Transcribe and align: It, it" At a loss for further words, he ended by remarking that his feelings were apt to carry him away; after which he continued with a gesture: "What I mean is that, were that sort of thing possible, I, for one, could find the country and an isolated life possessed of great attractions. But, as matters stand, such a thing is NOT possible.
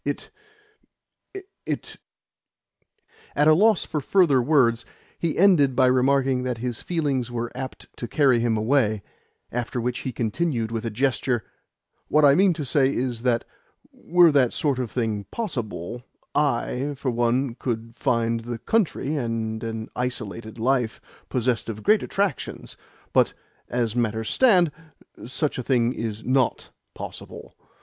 It, 0.03 0.31
it" 1.63 1.97
At 3.35 3.47
a 3.47 3.53
loss 3.53 3.85
for 3.85 4.01
further 4.01 4.41
words, 4.41 4.83
he 5.19 5.37
ended 5.37 5.75
by 5.75 5.85
remarking 5.85 6.41
that 6.41 6.57
his 6.57 6.81
feelings 6.81 7.29
were 7.29 7.51
apt 7.53 7.85
to 7.97 8.07
carry 8.07 8.39
him 8.39 8.57
away; 8.57 9.03
after 9.51 9.79
which 9.79 9.99
he 9.99 10.11
continued 10.11 10.71
with 10.71 10.87
a 10.87 10.89
gesture: 10.89 11.43
"What 12.07 12.25
I 12.25 12.33
mean 12.33 12.55
is 12.57 13.21
that, 13.21 13.43
were 13.91 14.31
that 14.31 14.53
sort 14.53 14.79
of 14.79 14.89
thing 14.89 15.25
possible, 15.25 16.01
I, 16.33 16.95
for 16.97 17.11
one, 17.11 17.53
could 17.53 17.93
find 17.95 18.39
the 18.39 18.57
country 18.57 19.15
and 19.15 19.63
an 19.63 19.89
isolated 19.95 20.57
life 20.57 20.99
possessed 21.29 21.69
of 21.69 21.83
great 21.83 22.01
attractions. 22.01 22.75
But, 23.13 23.35
as 23.69 23.95
matters 23.95 24.31
stand, 24.31 24.71
such 25.27 25.59
a 25.59 25.63
thing 25.63 25.93
is 25.93 26.23
NOT 26.23 26.71
possible. 26.95 27.55